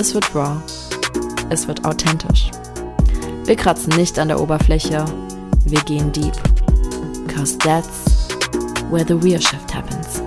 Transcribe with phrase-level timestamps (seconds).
[0.00, 0.56] es wird raw,
[1.50, 2.50] es wird authentisch.
[3.44, 5.04] Wir kratzen nicht an der Oberfläche,
[5.66, 6.32] wir gehen deep.
[7.28, 8.28] Cause that's
[8.90, 10.22] where the real shift happens.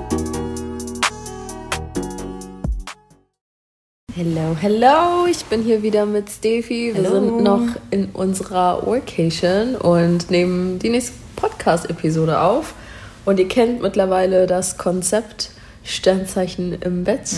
[4.16, 6.94] Hello, hello, ich bin hier wieder mit Steffi.
[6.94, 7.10] Wir Hello.
[7.16, 12.76] sind noch in unserer Workation und nehmen die nächste Podcast-Episode auf.
[13.26, 15.50] Und ihr kennt mittlerweile das Konzept
[15.84, 17.30] Sternzeichen im Bett,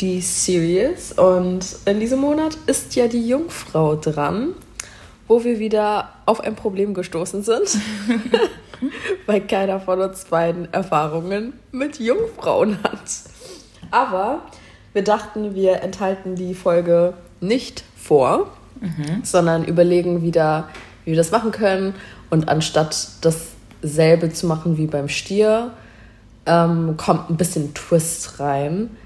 [0.00, 1.12] die Series.
[1.12, 4.54] Und in diesem Monat ist ja die Jungfrau dran,
[5.26, 7.78] wo wir wieder auf ein Problem gestoßen sind,
[9.26, 13.10] weil keiner von uns beiden Erfahrungen mit Jungfrauen hat.
[13.90, 14.42] Aber
[14.92, 18.50] wir dachten, wir enthalten die Folge nicht vor,
[19.22, 20.68] sondern überlegen wieder,
[21.04, 21.94] wie wir das machen können.
[22.30, 25.72] Und anstatt dasselbe zu machen wie beim Stier,
[26.48, 28.96] ähm, kommt ein bisschen Twist rein.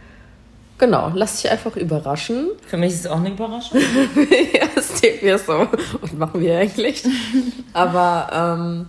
[0.79, 2.51] Genau, lass dich einfach überraschen.
[2.67, 3.81] Für mich ist es auch eine Überraschung.
[4.55, 5.67] ja, es steht mir so.
[6.01, 7.05] Was machen wir eigentlich?
[7.73, 8.87] Aber ähm,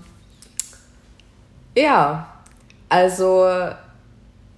[1.75, 2.27] ja,
[2.89, 3.47] also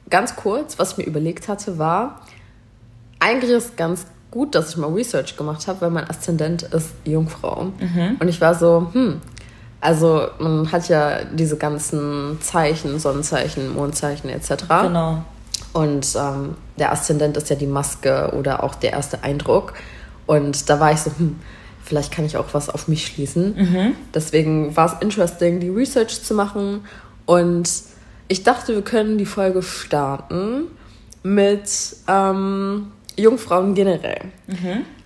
[0.09, 2.21] ganz kurz, was ich mir überlegt hatte, war,
[3.19, 6.91] eigentlich ist es ganz gut, dass ich mal Research gemacht habe, weil mein Aszendent ist
[7.05, 7.71] Jungfrau.
[8.19, 9.21] Und ich war so, hm,
[9.81, 14.65] also man hat ja diese ganzen Zeichen, Sonnenzeichen, Mondzeichen etc.
[14.81, 15.23] Genau.
[15.73, 19.73] Und ähm, der Aszendent ist ja die Maske oder auch der erste Eindruck.
[20.25, 21.39] Und da war ich so, hm,
[21.83, 23.55] vielleicht kann ich auch was auf mich schließen.
[24.13, 26.85] Deswegen war es interesting, die Research zu machen.
[27.25, 27.69] Und
[28.27, 30.63] ich dachte, wir können die Folge starten
[31.23, 31.69] mit
[32.07, 34.21] ähm, Jungfrauen generell.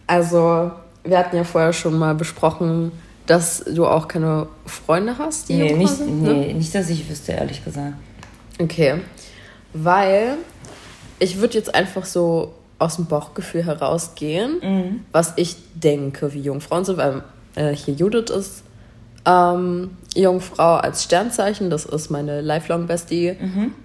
[0.07, 0.71] Also,
[1.03, 2.91] wir hatten ja vorher schon mal besprochen,
[3.29, 6.23] dass du auch keine Freunde hast, die Nee, nicht, sind.
[6.23, 6.33] ne?
[6.33, 7.93] nee, nicht, dass ich wüsste, ehrlich gesagt.
[8.59, 8.95] Okay.
[9.73, 10.37] Weil
[11.19, 16.97] ich würde jetzt einfach so aus dem Bauchgefühl herausgehen, was ich denke, wie Jungfrauen sind,
[16.97, 17.23] weil
[17.55, 18.63] äh, hier Judith ist
[19.25, 23.35] ähm, Jungfrau als Sternzeichen, das ist meine Lifelong Bestie.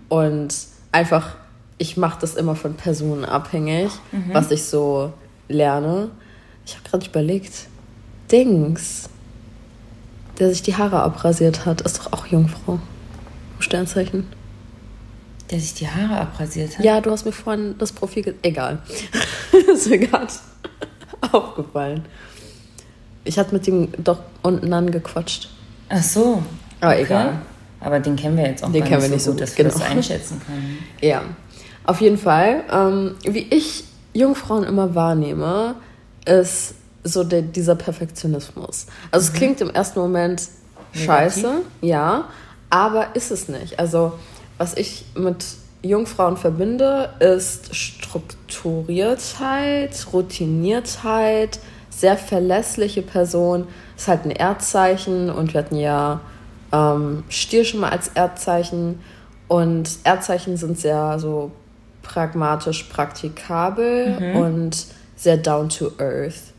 [0.09, 0.55] Und
[0.93, 1.35] einfach,
[1.77, 3.91] ich mache das immer von Personen abhängig,
[4.33, 5.13] was ich so
[5.49, 6.11] lerne.
[6.65, 7.53] Ich habe gerade überlegt,
[8.31, 9.11] Dings,
[10.39, 12.79] der sich die Haare abrasiert hat, ist doch auch Jungfrau.
[13.59, 14.27] Sternzeichen.
[15.51, 16.85] Der sich die Haare abrasiert hat?
[16.85, 18.23] Ja, du hast mir vorhin das Profil.
[18.23, 18.79] Ge Egal.
[19.73, 20.29] ist mir gerade
[21.33, 22.05] aufgefallen.
[23.25, 25.49] Ich hatte mit ihm doch unten angequatscht.
[25.89, 26.43] Ach so.
[26.81, 27.39] Aber egal.
[27.81, 29.45] Aber den kennen wir jetzt auch Den gar kennen nicht wir so nicht gut, so
[29.45, 29.79] dass gut, wir genau.
[29.79, 30.79] das einschätzen können.
[31.01, 31.23] Ja.
[31.87, 33.85] Auf jeden Fall, ähm, wie ich
[34.15, 35.75] Jungfrauen immer wahrnehme,
[36.25, 38.87] ist so der, dieser Perfektionismus.
[39.11, 40.49] Also es klingt im ersten Moment
[40.93, 42.29] scheiße, ja,
[42.71, 43.79] aber ist es nicht.
[43.79, 44.15] Also
[44.59, 45.45] was ich mit
[45.83, 51.59] Jungfrauen verbinde, ist Strukturiertheit, Routiniertheit,
[51.91, 53.67] sehr verlässliche Person.
[53.97, 56.21] Ist halt ein Erdzeichen und wir hatten ja
[56.73, 59.01] ähm, Stier schon mal als Erdzeichen.
[59.47, 61.53] Und Erdzeichen sind sehr so
[62.03, 64.87] pragmatisch praktikabel und
[65.25, 66.53] sehr down to earth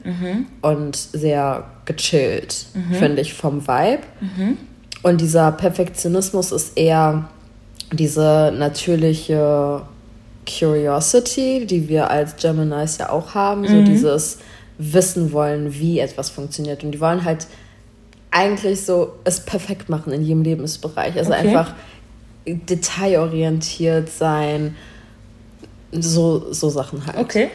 [0.61, 4.03] und sehr gechillt, finde ich, vom Vibe.
[5.03, 7.29] Und dieser Perfektionismus ist eher
[7.93, 9.83] diese natürliche
[10.45, 14.39] Curiosity, die wir als Geminis ja auch haben, so dieses
[14.77, 16.83] Wissen wollen, wie etwas funktioniert.
[16.83, 17.47] Und die wollen halt
[18.31, 21.17] eigentlich so es perfekt machen in jedem Lebensbereich.
[21.17, 21.47] Also Okay.
[21.47, 21.73] einfach
[22.45, 24.75] detailorientiert sein,
[25.91, 27.17] so, so Sachen halt.
[27.17, 27.49] Okay.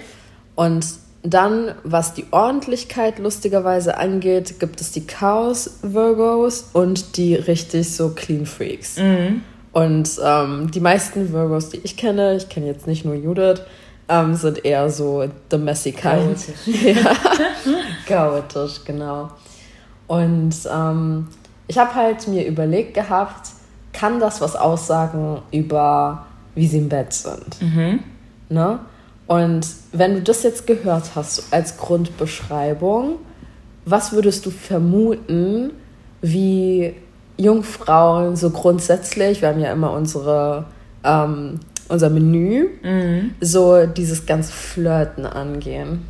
[0.60, 0.86] Und
[1.22, 8.44] dann, was die Ordentlichkeit lustigerweise angeht, gibt es die Chaos-Virgos und die richtig so Clean
[8.44, 8.98] Freaks.
[9.72, 13.62] Und ähm, die meisten Virgos, die ich kenne, ich kenne jetzt nicht nur Judith,
[14.10, 16.36] ähm, sind eher so the messy kind.
[16.66, 17.16] ja,
[18.06, 19.30] chaotisch, genau.
[20.08, 21.26] Und ähm,
[21.68, 23.48] ich habe halt mir überlegt gehabt,
[23.94, 27.62] kann das was aussagen über, wie sie im Bett sind?
[28.50, 28.80] Ne?
[29.30, 33.18] Und wenn du das jetzt gehört hast als Grundbeschreibung,
[33.84, 35.70] was würdest du vermuten,
[36.20, 36.94] wie
[37.36, 40.64] Jungfrauen so grundsätzlich, wir haben ja immer unsere
[41.04, 42.70] ähm, unser Menü,
[43.40, 46.04] so dieses ganze Flirten angehen?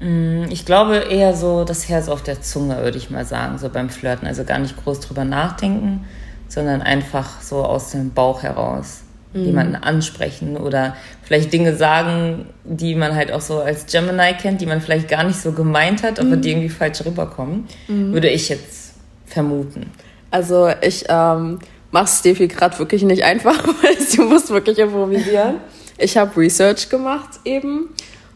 [0.00, 3.68] Mm, Ich glaube eher so das Herz auf der Zunge, würde ich mal sagen, so
[3.68, 4.26] beim Flirten.
[4.26, 6.04] Also gar nicht groß drüber nachdenken,
[6.48, 9.02] sondern einfach so aus dem Bauch heraus
[9.32, 14.66] jemanden ansprechen oder vielleicht Dinge sagen, die man halt auch so als Gemini kennt, die
[14.66, 18.94] man vielleicht gar nicht so gemeint hat, aber die irgendwie falsch rüberkommen, würde ich jetzt
[19.26, 19.90] vermuten.
[20.32, 21.60] Also ich ähm,
[21.92, 25.56] mach's Steffi gerade wirklich nicht einfach, weil sie muss wirklich improvisieren.
[25.98, 27.90] Ich habe Research gemacht eben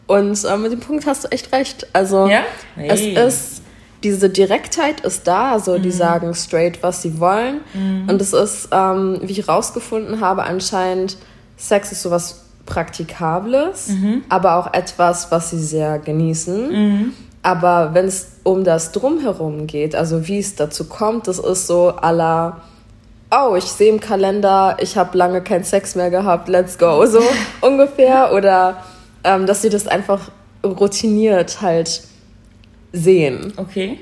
[0.07, 1.87] und äh, mit dem Punkt hast du echt recht.
[1.93, 2.43] Also Ja?
[2.77, 3.27] es Hey.
[3.27, 3.61] ist
[4.05, 5.81] diese Direktheit ist da, also Mhm.
[5.81, 7.61] die sagen straight, was sie wollen.
[8.07, 11.17] Und es ist, ähm, wie ich rausgefunden habe, anscheinend
[11.57, 14.23] Sex ist sowas Praktikables, Mhm.
[14.29, 17.13] aber auch etwas, was sie sehr genießen.
[17.43, 21.93] Aber wenn es um das Drumherum geht, also wie es dazu kommt, das ist so
[22.01, 22.61] la,
[23.31, 27.19] oh, ich sehe im Kalender, ich habe lange keinen Sex mehr gehabt, let's go, so
[27.61, 28.33] ungefähr.
[28.33, 28.77] Oder
[29.23, 30.29] ähm, dass sie das einfach
[30.63, 32.01] routiniert halt
[32.95, 33.53] sehen.
[33.57, 33.99] Okay.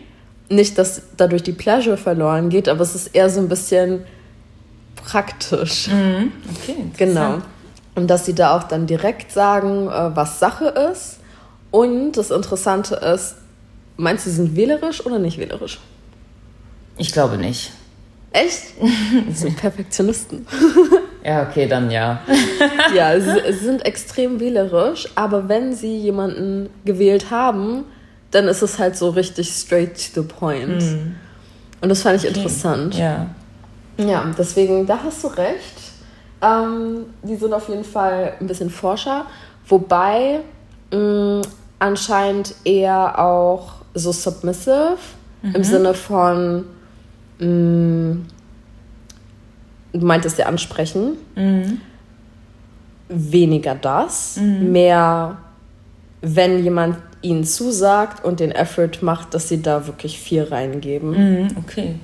[0.50, 4.04] Nicht, dass dadurch die Pleasure verloren geht, aber es ist eher so ein bisschen
[4.96, 5.90] praktisch.
[5.90, 6.76] Okay.
[6.98, 7.42] Genau.
[7.96, 11.20] Und dass sie da auch dann direkt sagen, äh, was Sache ist.
[11.72, 13.36] Und das Interessante ist,
[13.98, 15.80] meinst du, sie sind wählerisch oder nicht wählerisch?
[16.98, 17.72] Ich glaube nicht.
[18.32, 18.64] Echt?
[19.30, 20.48] Sie sind Perfektionisten.
[21.26, 22.22] Ja, okay, dann ja.
[22.94, 27.86] ja, sie, sie sind extrem wählerisch, aber wenn sie jemanden gewählt haben,
[28.34, 30.82] dann ist es halt so richtig straight to the point.
[31.82, 32.96] Und das fand ich interessant.
[32.96, 33.28] Ja.
[33.98, 35.82] Ja, deswegen, da hast du recht.
[36.42, 39.26] Ähm, die sind auf jeden Fall ein bisschen forscher,
[39.68, 40.40] wobei
[40.92, 41.42] mh,
[41.80, 44.98] anscheinend eher auch so submissive
[45.44, 46.66] im Sinne von,
[47.40, 48.16] mh,
[49.94, 51.18] du meintest ja ansprechen,
[53.10, 55.38] weniger das, mehr,
[56.22, 61.12] wenn jemand ihnen zusagt und den Effort macht, dass sie da wirklich viel reingeben.
[61.12, 61.96] Mhm, okay.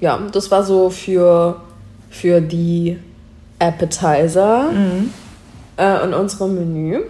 [0.00, 1.60] Ja, das war so für,
[2.10, 2.98] für die
[3.58, 4.70] Appetizer
[5.76, 7.00] äh, in unserem Menü.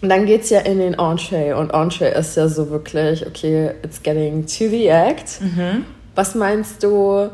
[0.00, 1.52] Und dann geht's ja in den Entree.
[1.54, 5.40] Und Entree ist ja so wirklich, okay, it's getting to the act.
[6.14, 7.30] Was meinst du?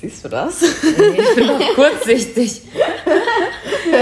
[0.00, 0.60] Siehst du das?
[0.60, 2.62] Nee, ich bin doch kurzsichtig.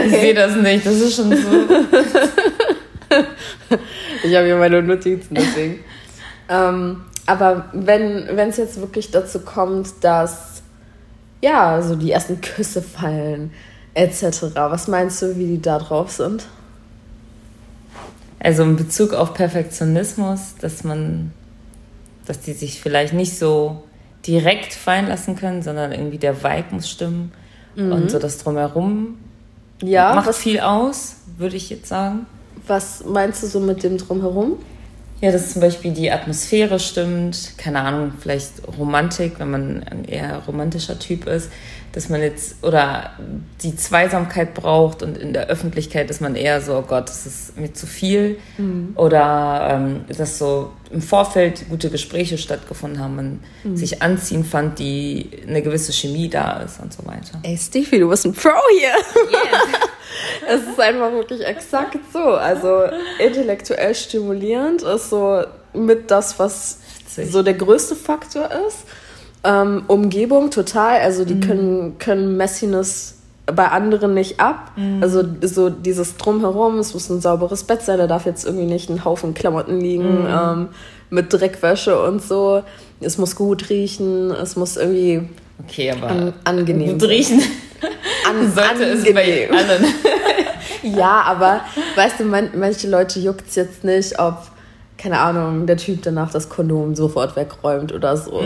[0.05, 0.85] Ich sehe das nicht.
[0.85, 1.37] Das ist schon so.
[4.23, 5.81] Ich habe hier meine Notizen, deswegen.
[6.49, 10.63] ähm, aber wenn es jetzt wirklich dazu kommt, dass
[11.43, 13.53] ja, so die ersten Küsse fallen,
[13.95, 16.47] etc., was meinst du, wie die da drauf sind?
[18.41, 21.33] Also in Bezug auf Perfektionismus, dass man,
[22.27, 23.85] dass die sich vielleicht nicht so
[24.27, 27.33] direkt fallen lassen können, sondern irgendwie der Vibe muss stimmen
[27.77, 29.19] und so das drumherum
[29.83, 32.27] Ja, macht viel aus, würde ich jetzt sagen.
[32.67, 34.59] Was meinst du so mit dem Drumherum?
[35.21, 40.43] Ja, dass zum Beispiel die Atmosphäre stimmt, keine Ahnung, vielleicht Romantik, wenn man ein eher
[40.47, 41.51] romantischer Typ ist,
[41.93, 43.13] dass man jetzt oder
[43.63, 47.59] die Zweisamkeit braucht und in der Öffentlichkeit ist man eher so, oh Gott, das ist
[47.59, 48.37] mir zu viel.
[48.97, 53.41] Oder ähm, dass so im Vorfeld gute Gespräche stattgefunden haben, man
[53.75, 57.41] sich anziehen fand, die eine gewisse Chemie da ist und so weiter.
[57.43, 58.91] Ey, Steffi, du bist ein Pro hier.
[60.49, 62.21] Es ist einfach wirklich exakt so.
[62.21, 62.85] Also
[63.19, 65.43] intellektuell stimulierend ist so
[65.75, 67.33] mit das, was Witzig.
[67.33, 68.85] so der größte Faktor ist.
[69.45, 73.15] Ähm, Umgebung total, also die können, können Messiness
[73.47, 74.73] bei anderen nicht ab.
[75.01, 78.91] Also so dieses Drumherum, es muss ein sauberes Bett sein, da darf jetzt irgendwie nicht
[78.91, 80.69] ein Haufen Klamotten liegen ähm,
[81.11, 82.65] mit Dreckwäsche und so.
[83.01, 85.29] Es muss gut riechen, es muss irgendwie
[85.65, 87.41] Okay, aber an, angenehm gut riechen
[88.29, 89.55] An, sollte es bei angenehm.
[89.55, 89.85] allen.
[90.83, 91.61] Ja, aber
[91.95, 94.39] weißt du, man, manche Leute juckt es jetzt nicht, ob,
[94.99, 98.43] keine Ahnung, der Typ danach das Kondom sofort wegräumt oder so.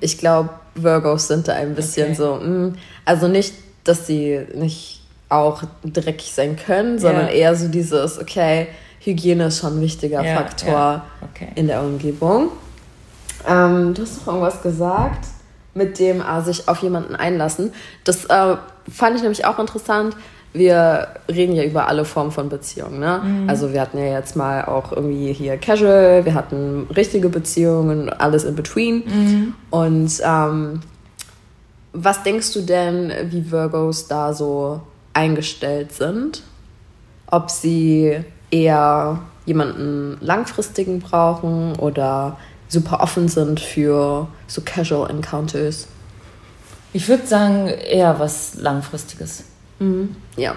[0.00, 2.14] Ich glaube, Virgos sind da ein bisschen Okay.
[2.14, 3.54] so, mm, also nicht,
[3.84, 7.32] dass sie nicht auch dreckig sein können, sondern Ja.
[7.32, 8.68] eher so dieses, okay,
[9.00, 11.48] Hygiene ist schon ein wichtiger Ja, Faktor ja, okay.
[11.54, 12.50] in der Umgebung.
[13.48, 15.26] Ähm, du hast noch irgendwas gesagt
[15.74, 17.72] mit dem äh, sich auf jemanden einlassen.
[18.04, 18.56] Das äh,
[18.92, 20.16] fand ich nämlich auch interessant.
[20.56, 22.98] Wir reden ja über alle Formen von Beziehungen.
[22.98, 23.20] Ne?
[23.46, 28.44] Also wir hatten ja jetzt mal auch irgendwie hier Casual, wir hatten richtige Beziehungen, alles
[28.44, 29.54] in between.
[29.70, 30.80] Und ähm,
[31.92, 34.80] was denkst du denn, wie Virgos da so
[35.12, 36.42] eingestellt sind?
[37.26, 38.20] Ob sie
[38.50, 42.36] eher jemanden langfristigen brauchen oder
[42.68, 45.88] super offen sind für so Casual Encounters?
[46.92, 49.44] Ich würde sagen, eher was Langfristiges.
[49.78, 50.16] Mhm.
[50.36, 50.54] Ja.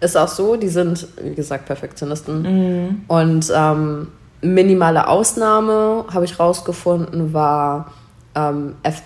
[0.00, 2.42] Ist auch so, die sind, wie gesagt, Perfektionisten.
[2.42, 3.00] Mhm.
[3.08, 4.08] Und ähm,
[4.42, 7.92] minimale Ausnahme, habe ich rausgefunden, war
[8.34, 9.02] ähm, F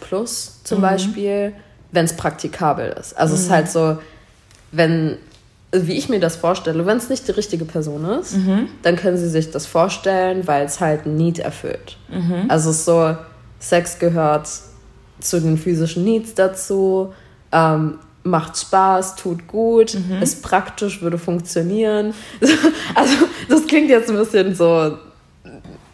[0.64, 0.82] zum mhm.
[0.82, 1.52] Beispiel,
[1.92, 3.16] wenn es praktikabel ist.
[3.16, 3.54] Also es ist mhm.
[3.54, 3.98] halt so,
[4.72, 5.16] wenn,
[5.72, 8.68] wie ich mir das vorstelle, wenn es nicht die richtige Person ist, mhm.
[8.82, 11.96] dann können sie sich das vorstellen, weil es halt ein Need erfüllt.
[12.08, 12.46] Mhm.
[12.48, 13.16] Also es ist so,
[13.60, 14.48] Sex gehört
[15.20, 17.12] zu den physischen Needs dazu,
[17.52, 20.22] ähm, macht Spaß, tut gut, mhm.
[20.22, 22.14] ist praktisch, würde funktionieren.
[22.94, 24.98] Also das klingt jetzt ein bisschen so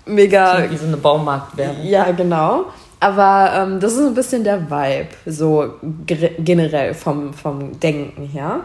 [0.07, 0.71] mega.
[0.71, 1.85] Wie so eine Baumarktwerbung.
[1.85, 2.67] Ja, genau.
[2.99, 5.75] Aber ähm, das ist ein bisschen der Vibe, so
[6.39, 8.61] generell vom, vom Denken her.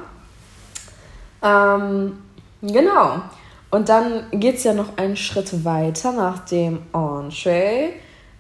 [1.43, 2.13] Ähm,
[2.61, 3.21] genau.
[3.69, 7.89] Und dann geht es ja noch einen Schritt weiter nach dem Entree.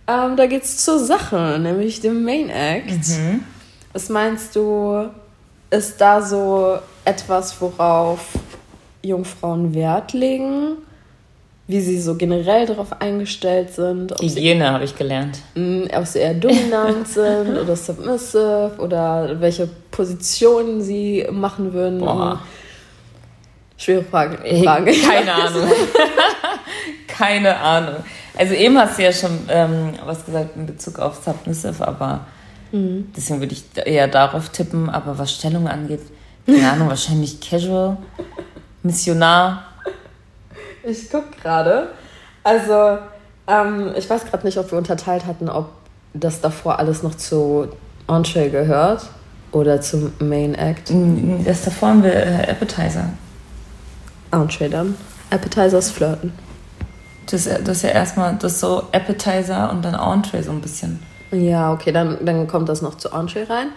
[0.07, 3.09] Ähm, da geht es zur Sache, nämlich dem Main Act.
[3.09, 3.43] Mhm.
[3.93, 5.09] Was meinst du,
[5.69, 8.19] ist da so etwas, worauf
[9.01, 10.77] Jungfrauen Wert legen?
[11.71, 14.13] wie sie so generell darauf eingestellt sind.
[14.19, 15.39] Hygiene habe ich gelernt.
[15.55, 21.99] Mh, ob sie eher dominant sind oder submissive oder welche Positionen sie machen würden.
[21.99, 22.41] Boah.
[23.77, 24.37] Schwere Frage.
[24.63, 24.91] Frage.
[24.91, 25.71] Keine Ahnung.
[27.07, 27.95] Keine Ahnung.
[28.37, 32.25] Also eben hast du ja schon ähm, was gesagt in Bezug auf submissive, aber
[32.71, 33.11] mhm.
[33.15, 34.89] deswegen würde ich eher darauf tippen.
[34.89, 36.01] Aber was Stellung angeht,
[36.45, 37.97] keine Ahnung, wahrscheinlich casual,
[38.83, 39.71] Missionar
[40.83, 41.89] ich gucke gerade.
[42.43, 42.97] Also,
[43.47, 45.69] ähm, ich weiß gerade nicht, ob wir unterteilt hatten, ob
[46.13, 47.67] das davor alles noch zu
[48.07, 49.07] Entree gehört
[49.51, 50.91] oder zum Main Act.
[51.45, 53.09] Das davor haben wir äh, Appetizer.
[54.31, 54.95] Entree dann.
[55.29, 56.33] Appetizer ist Flirten.
[57.27, 60.99] Das, das ist ja erstmal das so Appetizer und dann Entree so ein bisschen.
[61.31, 63.69] Ja, okay, dann, dann kommt das noch zu Entree rein.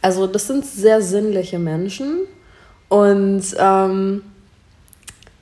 [0.00, 2.20] Also, das sind sehr sinnliche Menschen
[2.88, 4.22] und ähm,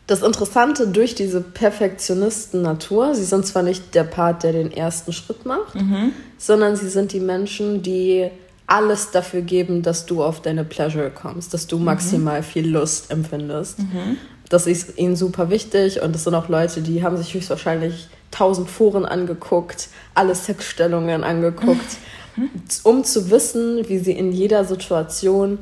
[0.07, 5.47] das Interessante durch diese Perfektionisten-Natur, sie sind zwar nicht der Part, der den ersten Schritt
[5.47, 6.13] macht, mhm.
[6.37, 8.29] sondern sie sind die Menschen, die
[8.67, 11.85] alles dafür geben, dass du auf deine Pleasure kommst, dass du mhm.
[11.85, 13.79] maximal viel Lust empfindest.
[13.79, 14.17] Mhm.
[14.51, 18.69] Das ist ihnen super wichtig und das sind auch Leute, die haben sich höchstwahrscheinlich tausend
[18.69, 21.99] Foren angeguckt, alle Sexstellungen angeguckt,
[22.37, 22.51] mhm.
[22.83, 25.59] um zu wissen, wie sie in jeder Situation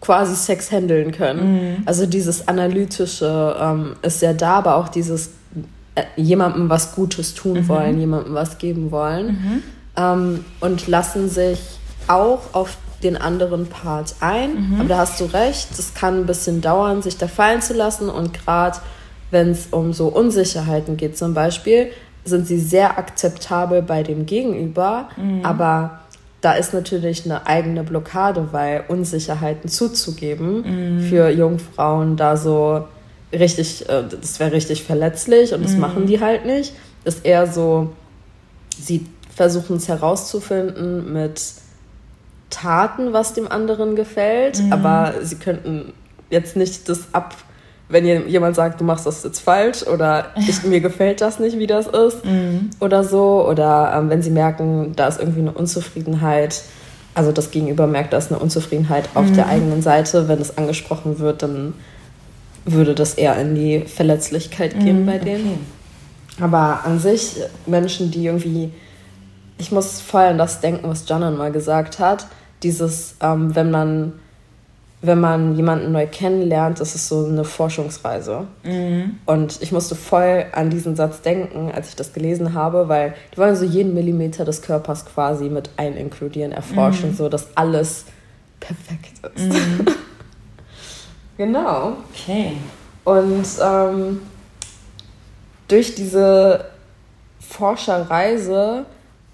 [0.00, 1.52] quasi Sex handeln können.
[1.52, 1.82] Mhm.
[1.86, 5.30] Also dieses Analytische ähm, ist ja da, aber auch dieses
[5.94, 7.68] äh, jemandem was Gutes tun mhm.
[7.68, 9.26] wollen, jemandem was geben wollen.
[9.26, 9.62] Mhm.
[9.96, 11.60] Ähm, und lassen sich
[12.08, 14.70] auch auf den anderen Part ein.
[14.70, 14.80] Mhm.
[14.80, 18.08] Aber da hast du recht, es kann ein bisschen dauern, sich da fallen zu lassen.
[18.08, 18.78] Und gerade
[19.30, 21.90] wenn es um so Unsicherheiten geht zum Beispiel,
[22.24, 25.44] sind sie sehr akzeptabel bei dem Gegenüber, mhm.
[25.44, 26.02] aber
[26.42, 31.00] da ist natürlich eine eigene Blockade, weil Unsicherheiten zuzugeben mm.
[31.08, 32.84] für Jungfrauen da so
[33.32, 35.80] richtig, äh, das wäre richtig verletzlich und das mm.
[35.80, 36.74] machen die halt nicht.
[37.04, 37.92] Das ist eher so,
[38.76, 41.40] sie versuchen es herauszufinden mit
[42.52, 44.72] Taten, was dem anderen gefällt, mm.
[44.72, 45.92] aber sie könnten
[46.30, 47.34] jetzt nicht das ab
[47.92, 51.66] wenn jemand sagt, du machst das jetzt falsch oder ich, mir gefällt das nicht, wie
[51.66, 52.70] das ist mhm.
[52.80, 53.46] oder so.
[53.46, 56.62] Oder ähm, wenn sie merken, da ist irgendwie eine Unzufriedenheit,
[57.14, 59.34] also das Gegenüber merkt, da ist eine Unzufriedenheit auf mhm.
[59.34, 61.74] der eigenen Seite, wenn es angesprochen wird, dann
[62.64, 65.58] würde das eher in die Verletzlichkeit gehen mhm, bei denen.
[66.38, 66.44] Okay.
[66.44, 68.72] Aber an sich, Menschen, die irgendwie,
[69.58, 72.26] ich muss voll an das denken, was Janan mal gesagt hat,
[72.62, 74.12] dieses, ähm, wenn man
[75.04, 78.46] wenn man jemanden neu kennenlernt, ist es so eine Forschungsreise.
[78.62, 79.18] Mhm.
[79.26, 83.38] Und ich musste voll an diesen Satz denken, als ich das gelesen habe, weil die
[83.38, 87.16] wollen so jeden Millimeter des Körpers quasi mit einkludieren, erforschen, mhm.
[87.16, 88.04] so dass alles
[88.60, 89.52] perfekt ist.
[89.52, 89.86] Mhm.
[91.36, 91.94] genau.
[92.14, 92.52] Okay.
[93.04, 94.20] Und ähm,
[95.66, 96.66] durch diese
[97.40, 98.86] Forscherreise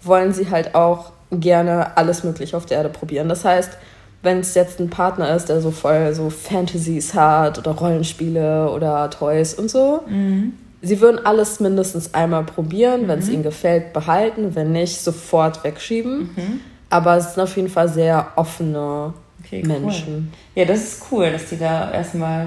[0.03, 3.29] wollen sie halt auch gerne alles Mögliche auf der Erde probieren.
[3.29, 3.77] Das heißt,
[4.23, 9.11] wenn es jetzt ein Partner ist, der so voll so Fantasies hat oder Rollenspiele oder
[9.11, 10.55] Toys und so, mhm.
[10.83, 13.09] sie würden alles mindestens einmal probieren, mhm.
[13.09, 16.31] wenn es ihnen gefällt, behalten, wenn nicht, sofort wegschieben.
[16.35, 16.61] Mhm.
[16.91, 19.13] Aber es sind auf jeden Fall sehr offene
[19.45, 20.33] okay, Menschen.
[20.33, 20.63] Cool.
[20.63, 22.47] Ja, das ist cool, dass die da erstmal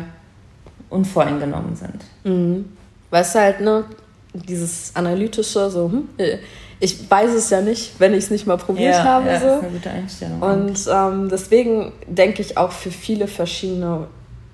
[0.90, 2.04] unvoreingenommen sind.
[2.24, 2.66] Mhm.
[3.10, 3.86] Weil es halt, ne,
[4.34, 6.38] dieses analytische, so, hm, äh,
[6.80, 9.28] ich weiß es ja nicht, wenn ich es nicht mal probiert ja, habe.
[9.28, 9.46] Ja, so.
[9.46, 10.42] ist eine gute Einstellung.
[10.42, 14.08] Und ähm, deswegen denke ich auch für viele verschiedene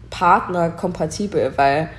[0.10, 1.90] Partner kompatibel, weil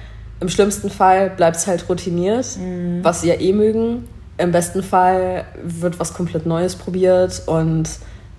[0.40, 3.02] im schlimmsten Fall bleibt es halt routiniert, mhm.
[3.02, 4.06] was sie ja eh mögen.
[4.36, 7.88] Im besten Fall wird was komplett Neues probiert und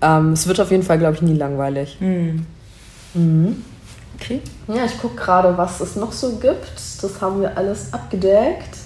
[0.00, 1.98] ähm, es wird auf jeden Fall, glaube ich, nie langweilig.
[2.00, 2.46] Mhm.
[3.14, 3.64] Mhm.
[4.14, 4.40] Okay.
[4.68, 6.72] Ja, ich gucke gerade, was es noch so gibt.
[7.02, 8.76] Das haben wir alles abgedeckt.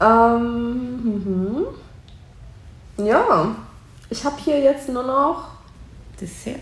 [0.00, 1.66] Ähm, mhm.
[3.04, 3.54] Ja,
[4.10, 5.48] ich habe hier jetzt nur noch
[6.20, 6.60] Dessert.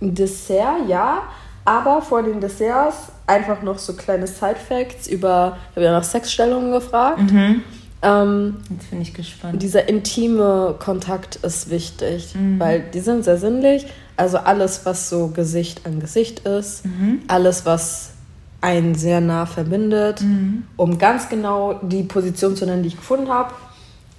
[0.00, 1.22] Dessert, ja.
[1.64, 6.72] Aber vor den Desserts einfach noch so kleine Side-Facts über, ich habe ja nach Sexstellungen
[6.72, 7.30] gefragt.
[7.30, 7.62] Mhm.
[8.00, 9.60] Ähm, Jetzt bin ich gespannt.
[9.60, 12.58] Dieser intime Kontakt ist wichtig, mhm.
[12.58, 13.86] weil die sind sehr sinnlich.
[14.16, 17.20] Also alles, was so Gesicht an Gesicht ist, mhm.
[17.28, 18.12] alles, was
[18.60, 20.64] einen sehr nah verbindet, mhm.
[20.76, 23.54] um ganz genau die Position zu nennen, die ich gefunden habe.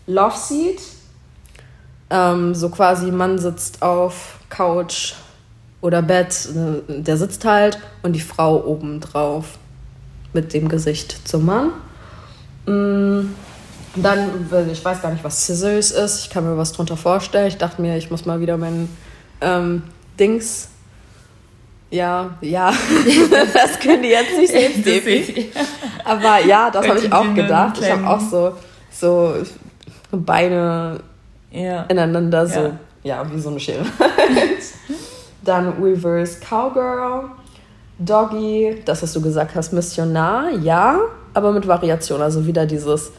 [0.07, 0.79] Love Seat,
[2.09, 5.13] ähm, so quasi Mann sitzt auf Couch
[5.81, 9.57] oder Bett, äh, der sitzt halt und die Frau oben drauf
[10.33, 11.71] mit dem Gesicht zum Mann.
[12.65, 13.33] Mm,
[13.95, 16.23] dann, ich weiß gar nicht, was Scissors ist.
[16.23, 17.47] Ich kann mir was drunter vorstellen.
[17.47, 18.95] Ich dachte mir, ich muss mal wieder meinen
[19.41, 19.83] ähm,
[20.19, 20.69] Dings.
[21.91, 22.71] Ja, ja,
[23.53, 25.51] das können die jetzt nicht sehen, Steffi.
[26.05, 27.79] Aber ja, das habe ich auch gedacht.
[27.81, 28.53] Ich habe auch so,
[28.91, 29.33] so
[30.11, 30.99] Beine
[31.51, 31.83] ja.
[31.83, 32.71] ineinander, so, ja.
[33.03, 33.85] ja, wie so eine Schere.
[35.43, 37.31] Dann Reverse Cowgirl,
[37.97, 40.99] Doggy, das, was du gesagt hast, Missionar, ja,
[41.33, 42.21] aber mit Variation.
[42.21, 43.11] Also wieder dieses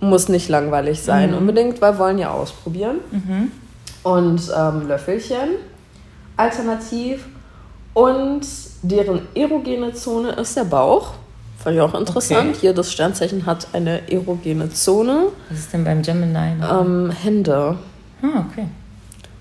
[0.00, 1.38] muss nicht langweilig sein mhm.
[1.38, 2.98] unbedingt, weil wollen ja ausprobieren.
[3.10, 3.50] Mhm.
[4.04, 5.56] Und ähm, Löffelchen
[6.36, 7.26] alternativ.
[7.94, 8.42] Und
[8.82, 11.14] deren erogene Zone ist der Bauch.
[11.58, 12.56] Fand ich auch interessant.
[12.56, 12.66] Okay.
[12.68, 15.28] Jedes Sternzeichen hat eine erogene Zone.
[15.48, 16.62] Was ist denn beim Gemini?
[16.70, 17.76] Ähm, Hände.
[18.22, 18.66] Ah, okay.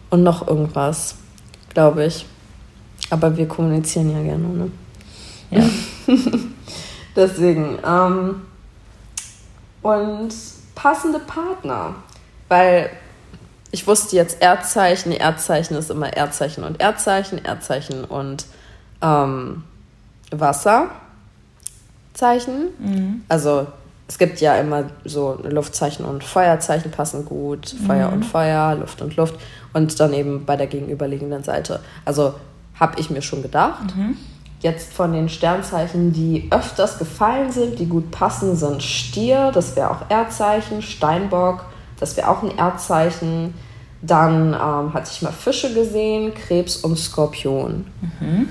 [0.10, 1.16] Und noch irgendwas,
[1.74, 2.26] glaube ich.
[3.10, 4.72] Aber wir kommunizieren ja gerne, ne?
[5.52, 5.64] Ja.
[7.16, 7.78] Deswegen.
[7.86, 8.42] Ähm,
[9.82, 10.34] und
[10.76, 11.96] passende Partner.
[12.50, 12.90] Weil
[13.72, 18.46] ich wusste jetzt Erdzeichen, Erdzeichen ist immer Erdzeichen und Erdzeichen, Erdzeichen und
[19.02, 19.64] ähm,
[20.32, 20.90] Wasserzeichen.
[22.80, 23.24] Mhm.
[23.28, 23.68] Also
[24.08, 28.14] es gibt ja immer so Luftzeichen und Feuerzeichen passen gut, Feuer mhm.
[28.14, 29.36] und Feuer, Luft und Luft
[29.74, 31.82] und dann eben bei der gegenüberliegenden Seite.
[32.06, 32.36] Also
[32.80, 33.96] habe ich mir schon gedacht.
[33.96, 34.18] Mhm.
[34.62, 39.92] Jetzt von den Sternzeichen, die öfters gefallen sind, die gut passen, sind Stier, das wäre
[39.92, 41.66] auch Erdzeichen, Steinbock,
[42.00, 43.54] das wäre auch ein Erdzeichen.
[44.02, 47.86] Dann ähm, hatte ich mal Fische gesehen, Krebs und Skorpion.
[48.20, 48.50] Mhm.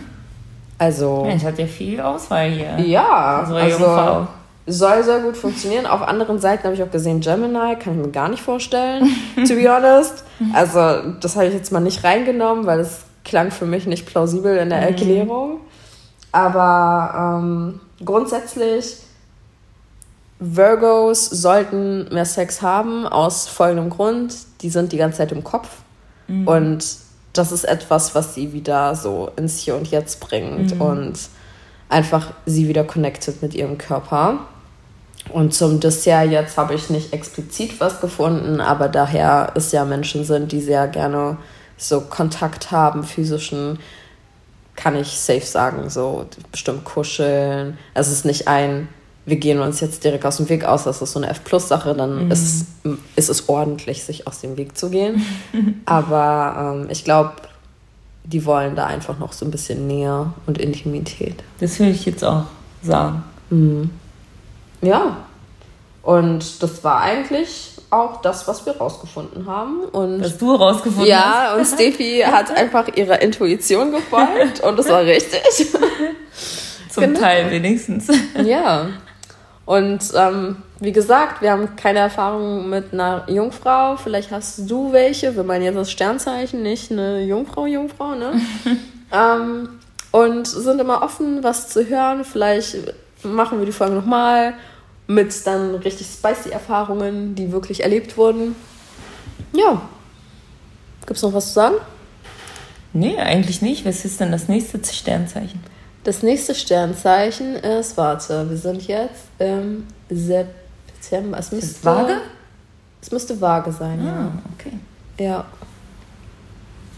[0.78, 1.24] Also.
[1.24, 2.78] Mensch, hat ja viel Auswahl hier.
[2.80, 4.26] Ja, also, also
[4.66, 5.87] soll sehr gut funktionieren.
[5.87, 9.54] Auf anderen Seiten habe ich auch gesehen Gemini, kann ich mir gar nicht vorstellen, to
[9.54, 10.24] be honest.
[10.52, 14.56] Also das habe ich jetzt mal nicht reingenommen, weil es klang für mich nicht plausibel
[14.56, 14.87] in der mhm.
[14.87, 15.61] Erklärung.
[16.32, 18.96] Aber ähm, grundsätzlich,
[20.38, 24.35] Virgos sollten mehr Sex haben aus folgendem Grund.
[24.61, 25.68] Die sind die ganze Zeit im Kopf.
[26.29, 26.46] Mhm.
[26.46, 26.85] Und
[27.33, 30.81] das ist etwas, was sie wieder so ins Hier und Jetzt bringt mhm.
[30.81, 31.18] und
[31.88, 34.40] einfach sie wieder connected mit ihrem Körper.
[35.33, 40.25] Und zum Dessert jetzt habe ich nicht explizit was gefunden, aber daher es ja Menschen
[40.25, 41.37] sind, die sehr gerne
[41.77, 43.79] so Kontakt haben, physischen,
[44.77, 47.77] kann ich safe sagen, so bestimmt kuscheln.
[47.94, 48.88] Es ist nicht ein,
[49.26, 52.26] wir gehen uns jetzt direkt aus dem Weg aus, das ist so eine F-Plus-Sache, dann
[52.26, 52.30] mhm.
[52.30, 52.66] ist,
[53.16, 55.26] ist es ordentlich, sich aus dem Weg zu gehen.
[55.84, 57.32] Aber ähm, ich glaube,
[58.22, 61.42] die wollen da einfach noch so ein bisschen Nähe und Intimität.
[61.58, 62.44] Das will ich jetzt auch
[62.82, 63.24] sagen.
[63.50, 63.90] Mhm.
[64.80, 65.18] Ja.
[66.02, 69.80] Und das war eigentlich auch das, was wir rausgefunden haben.
[69.90, 71.34] Und was du rausgefunden ja, hast.
[71.34, 75.42] Ja, und Steffi hat einfach ihrer Intuition gefolgt und es war richtig.
[76.90, 77.20] Zum genau.
[77.20, 78.06] Teil wenigstens.
[78.44, 78.88] Ja.
[79.66, 83.96] Und ähm, wie gesagt, wir haben keine Erfahrung mit einer Jungfrau.
[83.96, 85.35] Vielleicht hast du welche.
[85.35, 88.40] Wir meinen jetzt das Sternzeichen, nicht eine Jungfrau, Jungfrau, ne?
[89.12, 89.68] ähm,
[90.12, 92.24] und sind immer offen, was zu hören.
[92.24, 92.76] Vielleicht
[93.24, 94.55] machen wir die Folge nochmal
[95.09, 98.55] mit dann richtig spicy Erfahrungen, die wirklich erlebt wurden.
[99.52, 99.83] Ja.
[101.00, 101.76] Gibt es noch was zu sagen?
[102.92, 103.85] Nee, eigentlich nicht.
[103.85, 105.61] Was ist denn das nächste Sternzeichen?
[106.07, 111.37] Das nächste Sternzeichen ist, warte, wir sind jetzt im September.
[111.37, 112.19] Es müsste, Waage?
[113.03, 114.33] Es müsste Waage sein, ah, ja.
[114.55, 114.79] okay.
[115.19, 115.45] Ja.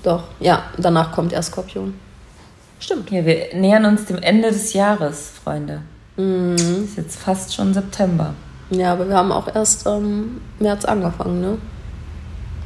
[0.03, 1.95] Doch, ja, danach kommt erst Skorpion.
[2.81, 3.11] Stimmt.
[3.11, 5.81] Ja, wir nähern uns dem Ende des Jahres, Freunde.
[6.19, 6.85] Mhm.
[6.85, 8.35] Ist jetzt fast schon September.
[8.69, 11.57] Ja, aber wir haben auch erst ähm, März angefangen, ne?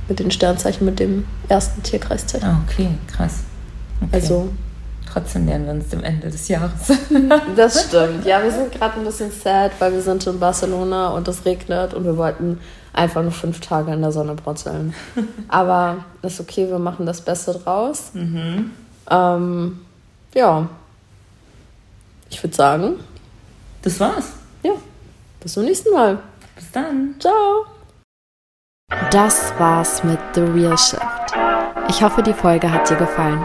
[0.09, 2.49] Mit den Sternzeichen, mit dem ersten Tierkreiszeichen.
[2.49, 3.45] Ah, okay, krass.
[4.01, 4.11] Okay.
[4.11, 4.49] Also.
[5.13, 6.73] Trotzdem nähern wir uns dem Ende des Jahres.
[7.57, 8.25] das stimmt.
[8.25, 11.93] Ja, wir sind gerade ein bisschen sad, weil wir sind in Barcelona und es regnet
[11.93, 12.59] und wir wollten
[12.95, 14.95] einfach nur fünf Tage in der Sonne brutzeln.
[15.49, 18.13] Aber ist okay, wir machen das Beste draus.
[18.15, 18.71] Mhm.
[19.11, 19.81] Ähm,
[20.35, 20.69] ja,
[22.31, 22.95] Ich würde sagen,
[23.83, 24.33] das war's.
[24.63, 24.73] Ja.
[25.41, 26.19] Bis zum nächsten Mal.
[26.57, 27.17] Bis dann.
[27.19, 27.67] Ciao.
[29.11, 31.03] Das war's mit The Real Shift.
[31.91, 33.45] Ich hoffe, die Folge hat dir gefallen.